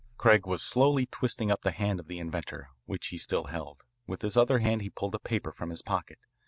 Craig 0.17 0.47
was 0.47 0.63
slowly 0.63 1.05
twisting 1.05 1.51
up 1.51 1.61
the 1.61 1.69
hand 1.69 1.99
of 1.99 2.07
the 2.07 2.17
inventor, 2.17 2.69
which 2.85 3.09
he 3.09 3.19
still 3.19 3.43
held. 3.43 3.83
With 4.07 4.23
his 4.23 4.35
other 4.35 4.57
hand 4.57 4.81
he 4.81 4.89
pulled 4.89 5.13
a 5.13 5.19
paper 5.19 5.51
from 5.51 5.69
his 5.69 5.83
pocket. 5.83 6.17